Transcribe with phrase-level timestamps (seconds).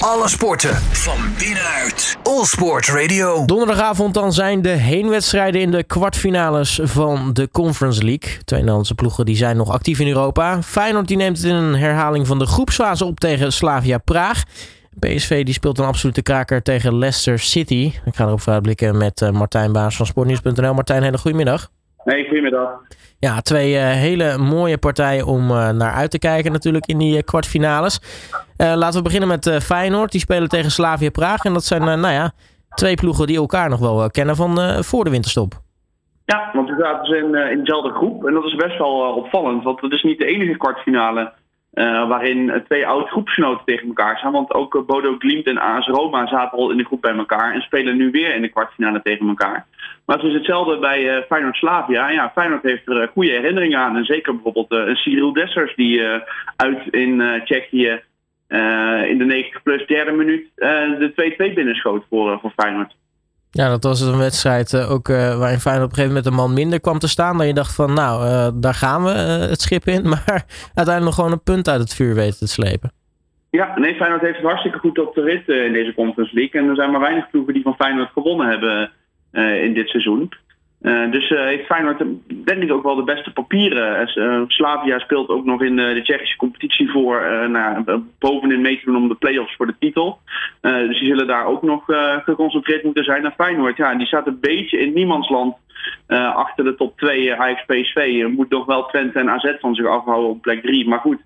[0.00, 2.16] Alle sporten van binnenuit.
[2.22, 3.44] All Sport Radio.
[3.44, 8.44] Donderdagavond dan zijn de heenwedstrijden in de kwartfinales van de Conference League.
[8.44, 10.62] Twee Nederlandse ploegen die zijn nog actief in Europa.
[10.62, 14.42] Feyenoord die neemt het in een herhaling van de groepsfase op tegen Slavia Praag.
[14.98, 17.92] PSV die speelt een absolute kraker tegen Leicester City.
[18.04, 20.74] Ik ga erop vooruitblikken met uh, Martijn Baas van Sportnieuws.nl.
[20.74, 21.70] Martijn, hele goedemiddag.
[22.04, 22.80] Hey, goedemiddag.
[23.18, 27.22] Ja, twee uh, hele mooie partijen om uh, naar uit te kijken natuurlijk in die
[27.22, 28.00] kwartfinales.
[28.56, 30.12] laten we beginnen met Feyenoord.
[30.12, 31.44] Die spelen tegen Slavia Praag.
[31.44, 32.32] En dat zijn, nou ja,
[32.74, 35.52] twee ploegen die elkaar nog wel kennen van voor de winterstop.
[36.24, 38.26] Ja, want we zaten dus in, in dezelfde groep.
[38.26, 39.64] En dat is best wel opvallend.
[39.64, 41.32] Want het is niet de enige kwartfinale
[41.80, 44.32] uh, waarin twee oude groepsgenoten tegen elkaar staan.
[44.32, 47.54] Want ook uh, Bodo Glimt en AS Roma zaten al in de groep bij elkaar.
[47.54, 49.66] En spelen nu weer in de kwartfinale tegen elkaar.
[50.06, 52.10] Maar het is hetzelfde bij uh, Feyenoord Slavia.
[52.10, 53.96] Ja, Feyenoord heeft er goede herinneringen aan.
[53.96, 56.02] En zeker bijvoorbeeld een Cyril Dessers die
[56.56, 58.00] uit in Tsjechië
[59.08, 62.96] in de 90 plus derde minuut de 2-2 binnenschoot voor, voor Feyenoord.
[63.52, 66.34] Ja, dat was een wedstrijd uh, ook uh, waarin Feyenoord op een gegeven moment een
[66.34, 67.38] man minder kwam te staan.
[67.38, 70.08] Dat je dacht van, nou, uh, daar gaan we het schip in.
[70.12, 72.92] Maar uiteindelijk nog gewoon een punt uit het vuur weten te slepen.
[73.50, 76.60] Ja, nee, Feyenoord heeft het hartstikke goed op de rit in deze Conference League.
[76.60, 78.92] En er zijn maar weinig ploegen die van Feyenoord gewonnen hebben
[79.64, 80.32] in dit seizoen.
[80.82, 84.08] Uh, dus uh, heeft Feyenoord denk ik ook wel de beste papieren.
[84.48, 87.82] Slavia speelt ook nog in de Tsjechische competitie voor naar,
[88.18, 90.18] bovenin mee te doen om de play-offs voor de titel.
[90.60, 91.84] dus die zullen daar ook nog
[92.24, 93.24] geconcentreerd moeten zijn.
[93.24, 95.56] En Feyenoord, ja, die staat een beetje in niemandsland
[96.34, 98.26] achter de top 2 Ajax PSV.
[98.36, 100.88] Moet nog wel Twente en AZ van zich afhouden op plek 3.
[100.88, 101.20] Maar goed,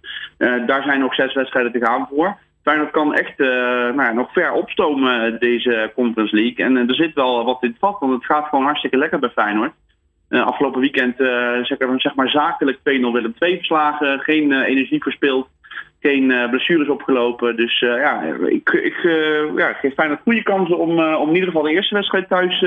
[0.66, 2.38] daar zijn nog zes wedstrijden te gaan voor.
[2.64, 3.48] Feyenoord kan echt uh,
[3.96, 6.64] nou ja, nog ver opstomen deze Conference League.
[6.64, 9.30] En uh, er zit wel wat in vat, want het gaat gewoon hartstikke lekker bij
[9.30, 9.72] Feyenoord.
[10.28, 11.16] Afgelopen weekend
[11.66, 14.20] zeg, zeg, maar zakelijk 2-0 Willem 2 verslagen.
[14.20, 15.48] Geen energie verspild.
[16.00, 17.56] Geen blessures opgelopen.
[17.56, 18.96] Dus ja, ik, ik
[19.56, 22.64] ja, geef Feyenoord goede kansen om, om in ieder geval de eerste wedstrijd thuis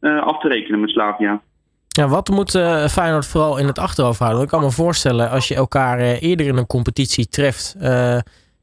[0.00, 1.40] af te rekenen met Slavia.
[1.88, 2.50] Ja, wat moet
[2.90, 4.42] Feyenoord vooral in het achterhoofd houden?
[4.42, 7.76] Ik kan me voorstellen als je elkaar eerder in een competitie treft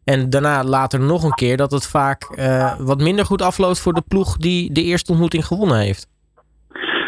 [0.04, 3.94] en daarna later nog een keer dat het vaak uh, wat minder goed afloopt voor
[3.94, 6.10] de ploeg die de eerste ontmoeting gewonnen heeft.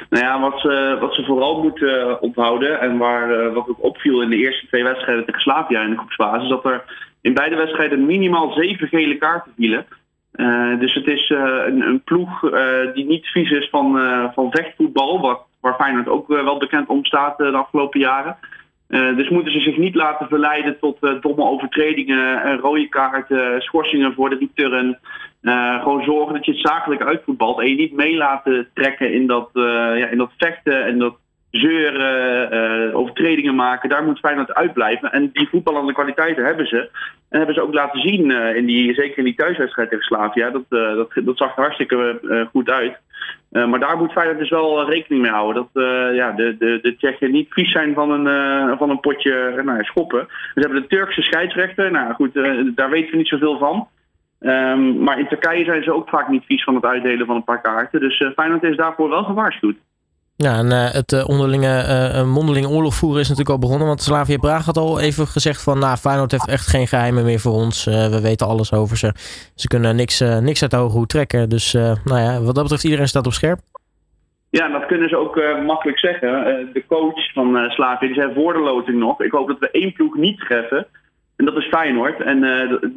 [0.10, 4.22] Nou ja, wat ze, wat ze vooral moeten onthouden en waar, uh, wat ook opviel
[4.22, 6.84] in de eerste twee wedstrijden tegen Slavia in de groepsfase, is dat er
[7.22, 9.86] in beide wedstrijden minimaal zeven gele kaarten vielen.
[10.80, 12.40] Dus het is een, een, ploeg
[12.94, 14.00] die niet vies is van,
[14.34, 18.38] van vechtvoetbal, wat, waar Feyenoord ook wel bekend om staat de afgelopen jaren.
[18.94, 24.14] Uh, dus moeten ze zich niet laten verleiden tot uh, domme overtredingen, rode kaarten, schorsingen
[24.14, 25.00] voor de return.
[25.82, 29.50] gewoon zorgen dat je het zakelijk uitvoetbalt en je niet mee laten trekken in dat,
[29.54, 31.16] ja, in dat vechten en dat
[31.60, 33.90] zeuren, overtredingen maken.
[33.90, 35.12] Daar moet Feyenoord uitblijven.
[35.12, 36.90] En die voetballende kwaliteiten hebben ze.
[37.30, 40.50] En hebben ze ook laten zien, in die, zeker in die thuiswedstrijd tegen Slavia.
[40.50, 42.20] Dat, dat, dat zag er hartstikke
[42.52, 42.98] goed uit.
[43.52, 45.68] Uh, maar daar moet Feyenoord dus wel eh, rekening mee houden.
[45.74, 49.00] Dat uh, ja, de, de, de Tsjechen niet vies zijn van een, uh, van een
[49.00, 50.28] potje nou, schoppen.
[50.54, 51.92] Ze hebben de Turkse scheidsrechter.
[51.92, 52.34] Nou goed,
[52.76, 53.88] daar weten we niet zoveel van.
[54.40, 57.44] Um, maar in Turkije zijn ze ook vaak niet vies van het uitdelen van een
[57.44, 58.00] paar kaarten.
[58.00, 59.76] Dus Feyenoord is daarvoor wel gewaarschuwd.
[60.36, 63.88] Ja, en uh, het uh, onderlinge, mondeling oorlog voeren is natuurlijk al begonnen.
[63.88, 65.80] Want Slavia Praag had al even gezegd van...
[65.80, 67.86] Nou, Feyenoord heeft echt geen geheimen meer voor ons.
[67.86, 69.14] we weten alles over ze.
[69.56, 71.50] Ze kunnen niks, niks uit de hoge hoed trekken.
[71.50, 73.60] Dus nou ja, wat dat betreft, iedereen staat op scherp.
[74.50, 76.30] Ja, dat kunnen ze ook makkelijk zeggen.
[76.74, 79.22] de coach van Slavia zei voor nog...
[79.22, 80.88] Ik hoop dat we één ploeg niet treffen.
[81.36, 82.22] En dat is Feyenoord.
[82.22, 82.40] En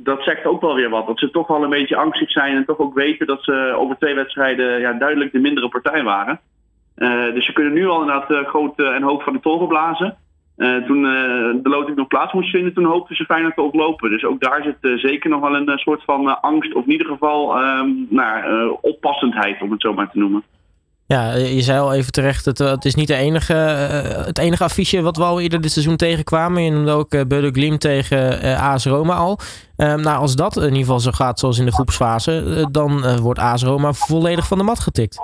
[0.02, 1.06] dat zegt ook wel weer wat.
[1.06, 2.56] Dat ze toch wel een beetje angstig zijn.
[2.56, 6.40] En toch ook weten dat ze over twee wedstrijden ja, duidelijk de mindere partij waren.
[6.96, 9.68] Uh, dus ze kunnen nu al inderdaad uh, groot uh, en hoog van de toren
[9.68, 10.16] blazen.
[10.56, 11.02] toen
[11.62, 14.10] de loting nog plaats moest vinden, toen hoopten ze Feyenoord te ontlopen.
[14.10, 17.58] Dus ook daar zit zeker nog wel een soort van angst, of in ieder geval
[17.58, 20.42] um, nou, oppassendheid, om het zo maar te noemen.
[21.06, 23.54] Ja, je zei al even terecht, het, het is niet de enige,
[24.26, 26.62] het enige affiche wat we al eerder dit seizoen tegenkwamen.
[26.62, 29.38] Je ook uh, Glim tegen AS Roma al.
[29.76, 33.40] Ehm, nou, als dat in ieder geval zo gaat zoals in de groepsfase, dan wordt
[33.40, 35.18] AS Roma volledig van de mat getikt.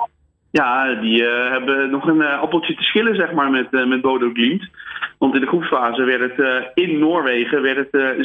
[0.59, 4.01] Ja, die uh, hebben nog een uh, appeltje te schillen, zeg maar, met, uh, met
[4.01, 4.69] Bodo Glimt.
[5.17, 8.17] Want in de groepsfase werd het in Noorwegen werd het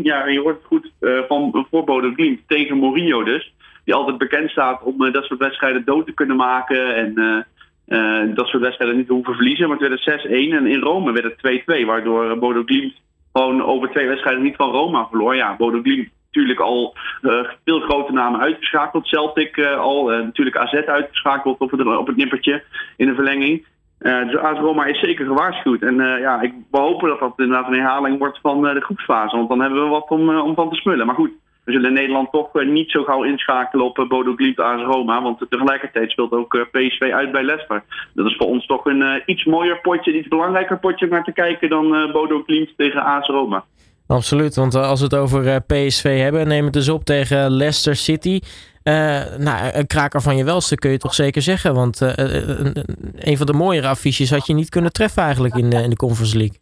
[0.00, 0.02] 6-1.
[0.02, 0.92] Ja, je hoort het goed
[1.28, 3.54] van voor Bodo Glimt tegen Mourinho dus.
[3.84, 6.94] Die altijd bekend staat om dat soort wedstrijden dood te kunnen maken.
[6.94, 9.68] En dat soort wedstrijden niet te hoeven verliezen.
[9.68, 11.86] Maar het werd 6-1 en in Rome werd het 2-2.
[11.86, 12.94] Waardoor Bodo Glimt
[13.32, 15.36] gewoon over twee wedstrijden niet van Roma verloor.
[15.36, 19.06] Ja, Bodo Glimt natuurlijk al uh, veel grote namen uitgeschakeld.
[19.06, 22.62] Celtic uh, al, uh, natuurlijk AZ uitgeschakeld op het, nippertje
[22.96, 23.66] in de verlenging.
[23.98, 25.82] dus AS Roma is zeker gewaarschuwd.
[25.82, 29.36] En ja, ik hoop dat dat inderdaad een herhaling wordt van de groepsfase.
[29.36, 31.06] Want dan hebben we wat om, om van te smullen.
[31.06, 31.30] Maar goed,
[31.64, 35.22] we zullen Nederland toch niet zo gauw inschakelen op Bodo Glimt AS Roma.
[35.22, 37.84] Want tegelijkertijd speelt ook PSV uit bij Leicester.
[38.14, 41.68] Dat is voor ons toch een iets mooier potje, iets belangrijker potje naar te kijken
[41.68, 43.64] dan Bodo Glimt tegen AS Roma.
[44.08, 48.40] Absoluut, want als we het over PSV hebben, neem het dus op tegen Leicester City.
[48.84, 48.92] Uh,
[49.38, 51.74] nou, een kraker van je welste kun je toch zeker zeggen.
[51.74, 52.00] Want
[53.18, 56.36] een van de mooiere affiches had je niet kunnen treffen eigenlijk in, in de Conference
[56.36, 56.56] League.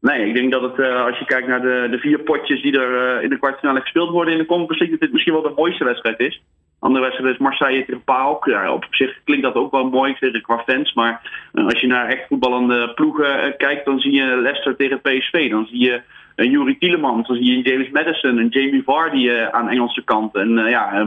[0.00, 3.22] Nee, ik denk dat het, als je kijkt naar de, de vier potjes die er
[3.22, 5.84] in de kwartfinale gespeeld worden in de Conference League, dat dit misschien wel de mooiste
[5.84, 6.42] wedstrijd is.
[6.82, 8.44] Andere wedstrijd is Marseille tegen PAOK.
[8.44, 10.94] Ja, op zich klinkt dat ook wel mooi tegen qua fans.
[10.94, 11.20] Maar
[11.52, 15.50] als je naar echt voetballende ploegen kijkt, dan zie je Leicester tegen PSV.
[15.50, 16.00] Dan zie je
[16.36, 20.34] een Jurie Tielemans, dan zie je James Madison, en Jamie Vardy uh, aan Engelse kant.
[20.34, 21.04] En uh, ja,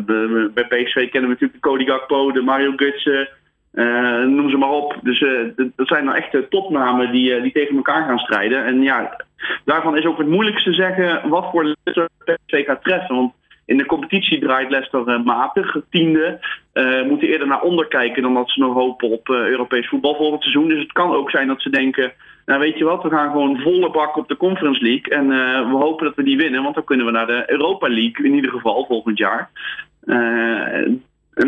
[0.54, 3.30] bij PSV kennen we natuurlijk de Cody Gakpo, de Mario Götze,
[3.74, 5.00] uh, noem ze maar op.
[5.04, 5.20] Dus
[5.76, 8.66] dat zijn nou echt topnamen die, die tegen elkaar gaan strijden.
[8.66, 9.26] En ja,
[9.66, 13.16] daarvan is ook het moeilijkste zeggen wat voor Leicester PSV gaat treffen.
[13.16, 13.34] Want
[13.66, 16.40] in de competitie draait Leicester matig, tiende.
[17.08, 20.68] moeten eerder naar onder kijken dan dat ze nog hopen op Europees voetbal volgend seizoen.
[20.68, 22.14] Dus het kan ook zijn dat ze denken
[22.46, 25.14] nou, weet je wat, we gaan gewoon volle bak op de Conference League.
[25.14, 27.88] En uh, we hopen dat we die winnen, want dan kunnen we naar de Europa
[27.88, 29.50] League in ieder geval volgend jaar.
[30.06, 30.16] Uh,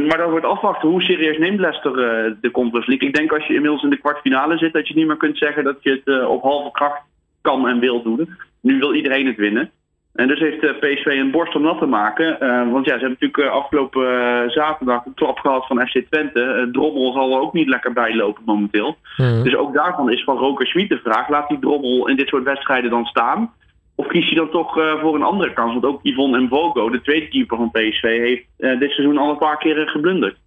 [0.07, 3.07] maar dan wordt afwachten hoe serieus neemt Leicester uh, de Conference League.
[3.07, 5.63] Ik denk als je inmiddels in de kwartfinale zit, dat je niet meer kunt zeggen
[5.63, 7.01] dat je het op halve kracht
[7.41, 8.29] kan en wil doen.
[8.61, 9.71] Nu wil iedereen het winnen.
[10.17, 12.37] En dus heeft PSV een borst om nat te maken.
[12.39, 16.39] Uh, want ja, ze hebben natuurlijk afgelopen uh, zaterdag een klap gehad van FC Twente.
[16.39, 18.97] Uh, Drommel zal er ook niet lekker bijlopen momenteel.
[19.17, 19.43] Mm.
[19.43, 21.29] Dus ook daarvan is van Roker Schmid de vraag.
[21.29, 23.53] Laat die Drommel in dit soort wedstrijden dan staan?
[23.95, 25.71] Of kies je dan toch voor een andere kans?
[25.71, 29.57] Want ook Yvonne Mvogo, de tweede keeper van PSV, heeft dit seizoen al een paar
[29.57, 30.37] keren geblunderd.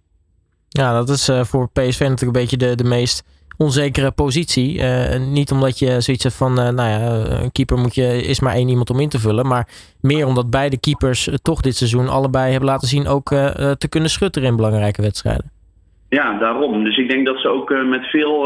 [0.69, 3.23] Ja, dat is voor PSV natuurlijk een beetje de, de meest
[3.61, 4.77] onzekere positie.
[4.77, 6.99] Uh, niet omdat je zoiets hebt van, uh, nou ja,
[7.41, 9.47] een keeper moet je, is maar één iemand om in te vullen.
[9.47, 9.67] Maar
[10.01, 13.29] meer omdat beide keepers uh, toch dit seizoen allebei hebben laten zien ook
[13.77, 15.51] te kunnen schutteren in belangrijke wedstrijden.
[16.09, 16.83] Ja, daarom.
[16.83, 18.41] Dus ik denk dat ze ook met veel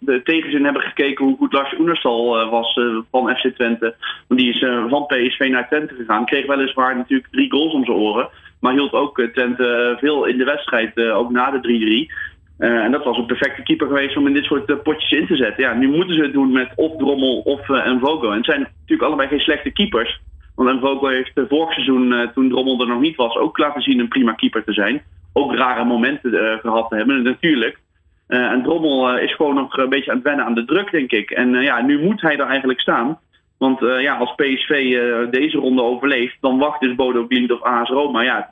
[0.00, 3.94] de tegenzin hebben gekeken hoe goed Lars Oenerstal was van FC Twente.
[4.28, 4.58] Want die is
[4.88, 6.24] van PSV naar Twente gegaan.
[6.24, 8.28] Kreeg weliswaar natuurlijk drie goals om zijn oren.
[8.60, 12.35] Maar hield ook Twente veel in de wedstrijd, ook na de 3-3.
[12.58, 15.26] Uh, en dat was een perfecte keeper geweest om in dit soort uh, potjes in
[15.26, 15.62] te zetten.
[15.62, 18.30] Ja, nu moeten ze het doen met of Drommel of uh, Envogo.
[18.30, 20.20] En het zijn natuurlijk allebei geen slechte keepers.
[20.54, 24.08] Want Envogo heeft vorig seizoen, toen Drommel er nog niet was, ook laten zien een
[24.08, 25.02] prima keeper te zijn.
[25.32, 27.78] Ook rare momenten gehad te hebben, natuurlijk.
[28.26, 31.30] en Drommel is gewoon nog een beetje aan het wennen aan de druk, denk ik.
[31.30, 33.18] En ja, nu moet hij er eigenlijk staan.
[33.58, 34.98] Want ja, als PSV
[35.30, 38.22] deze ronde overleeft, dan wacht dus Bodo Glimt of AS Roma.
[38.22, 38.50] Ja,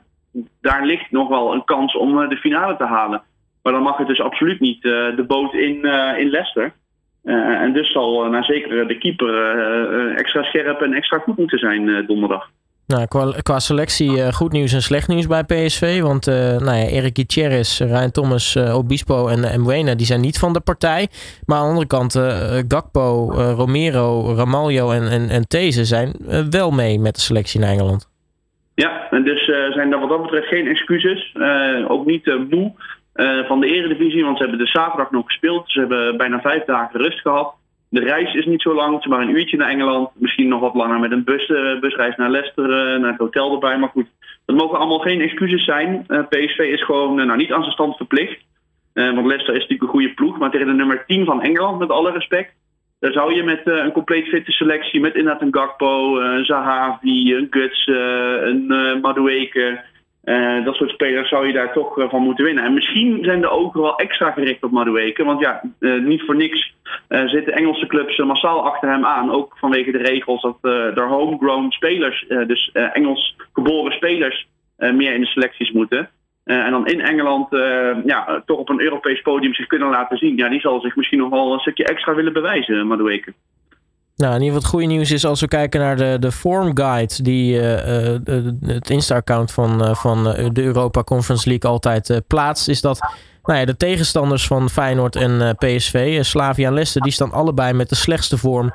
[0.61, 3.21] daar ligt nog wel een kans om de finale te halen.
[3.65, 6.73] Maar dan mag het dus absoluut niet uh, de boot in, uh, in Leicester.
[7.23, 9.29] Uh, en dus zal nou zeker de keeper
[10.15, 12.49] extra scherp en extra goed moeten zijn donderdag.
[12.87, 16.01] Nou, qua, qua selectie goed nieuws en slecht nieuws bij PSV.
[16.01, 20.59] Want nou ja, Erik Gutierrez, Ryan Thomas, Obispo en Mwena die zijn niet van de
[20.59, 21.07] partij.
[21.45, 22.13] Maar aan de andere kant,
[22.67, 26.15] Gakpo, Romero, Ramaljo en, en, en These zijn
[26.49, 28.09] wel mee met de selectie in Engeland.
[28.75, 31.35] Ja, en dus zijn er wat dat betreft geen excuses.
[31.87, 32.73] ook niet moe.
[33.15, 34.23] Uh, van de Eredivisie.
[34.23, 35.71] Want ze hebben de zaterdag nog gespeeld.
[35.71, 37.53] Ze hebben bijna vijf dagen rust gehad.
[37.89, 38.99] De reis is niet zo lang.
[38.99, 40.09] Is maar een uurtje naar Engeland.
[40.13, 43.53] Misschien nog wat langer met een bus, uh, busreis naar Leicester, uh, naar het hotel
[43.53, 43.77] erbij.
[43.77, 44.07] Maar goed,
[44.45, 46.05] dat mogen allemaal geen excuses zijn.
[46.29, 48.41] PSV is gewoon nou, niet aan zijn stand verplicht.
[48.93, 50.37] want Leicester is natuurlijk een goede ploeg.
[50.37, 52.53] Maar tegen de nummer 10 van Engeland, met alle respect.
[52.99, 57.47] Daar zou je met een compleet fitte selectie, met inderdaad een Gakpo, een Zahavi, een
[57.49, 58.67] Guts, een
[59.01, 59.83] Madueke...
[60.25, 62.63] Uh, dat soort spelers zou je daar toch uh, van moeten winnen.
[62.63, 65.23] En misschien zijn de ogen wel extra gericht op Madueke.
[65.23, 66.73] Want ja, uh, niet voor niks
[67.07, 69.31] zitten Engelse clubs massaal achter hem aan.
[69.31, 75.27] Ook vanwege de regels dat er homegrown spelers, dus Engels geboren spelers, meer in de
[75.27, 76.09] selecties moeten.
[76.43, 77.47] en dan in Engeland
[78.05, 80.37] ja, toch op een Europees podium zich kunnen laten zien.
[80.37, 83.33] Ja, die zal zich misschien nog wel een stukje extra willen bewijzen, Madueke.
[84.15, 86.77] Nou, in ieder geval het goede nieuws is als we kijken naar de, de form
[86.77, 88.19] guide die uh, uh,
[88.65, 92.99] het Insta-account van, uh, van de Europa Conference League altijd plaatst, is dat
[93.43, 97.89] nou ja, de tegenstanders van Feyenoord en PSV, Slavia en Leicester, die staan allebei met
[97.89, 98.73] de slechtste vorm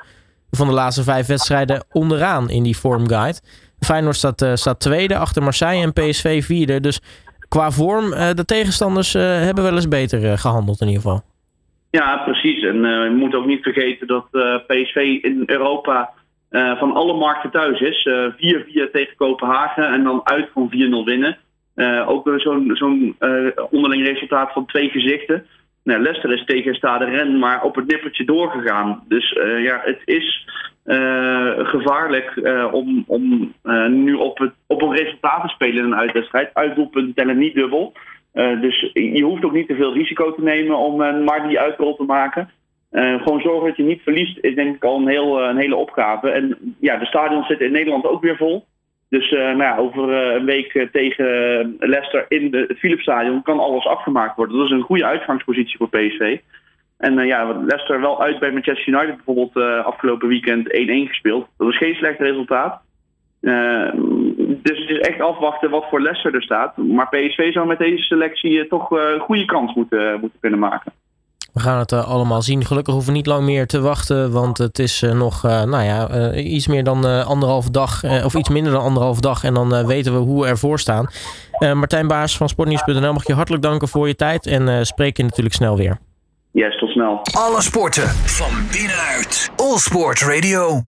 [0.51, 3.39] van de laatste vijf wedstrijden onderaan in die form guide.
[3.81, 6.81] Feyenoord staat, staat tweede achter Marseille en PSV vierde.
[6.81, 7.01] Dus
[7.49, 11.23] qua vorm, de tegenstanders hebben wel eens beter gehandeld in ieder geval.
[11.91, 12.63] Ja, precies.
[12.63, 16.11] En uh, je moet ook niet vergeten dat eh, PSV in Europa
[16.51, 18.09] uh, van alle markten thuis is.
[18.09, 21.39] 4-4 tegen Kopenhagen en dan uit van 4-0 winnen.
[22.07, 23.17] ook zo'n
[23.71, 25.47] onderling resultaat van twee gezichten.
[25.85, 29.05] Nou, Leicester is tegen Stade Rennes maar op het nippertje doorgegaan.
[29.09, 30.49] Dus ja, het is
[31.59, 32.41] gevaarlijk
[32.73, 33.55] om, om
[33.89, 36.51] nu op, het, op een resultaat te spelen in een uitwedstrijd.
[36.53, 37.93] Uitdoelpunten tellen niet dubbel.
[38.33, 42.05] Dus je hoeft ook niet te veel risico te nemen om maar die uitrol te
[42.05, 42.51] maken.
[42.93, 45.77] Uh, gewoon zorgen dat je niet verliest is denk ik al een, heel, een hele
[45.77, 46.31] opgave.
[46.31, 48.65] En ja, de stadions zitten in Nederland ook weer vol.
[49.09, 53.87] Dus uh, nou over uh, een week tegen Leicester in de, het Philipsstadion kan alles
[53.87, 54.57] afgemaakt worden.
[54.57, 56.39] Dat is een goede uitgangspositie voor PSV.
[56.99, 61.49] En ja, Leicester wel uit bij Manchester United bijvoorbeeld afgelopen weekend 1-1 gespeeld.
[61.57, 62.83] Dat is geen slecht resultaat.
[64.63, 66.77] Dus het is echt afwachten wat voor Leicester er staat.
[66.77, 70.93] Maar PSV zou met deze selectie toch een goede kans moeten, moeten kunnen maken.
[71.53, 72.65] We gaan het uh, allemaal zien.
[72.65, 75.85] Gelukkig hoeven we niet lang meer te wachten, want het is uh, nog uh, nou
[75.85, 79.45] ja, iets meer dan anderhalf dag, of iets minder dan anderhalf dag.
[79.45, 81.07] En dan weten we hoe we ervoor staan.
[81.59, 85.55] Martijn Baas van Sportnieuws.nl mag je hartelijk danken voor je tijd en spreek je natuurlijk
[85.55, 85.99] snel weer.
[86.53, 87.21] Yes, tot snel.
[87.33, 89.51] Alle sporten van binnenuit.
[89.57, 90.79] All Sport Radio.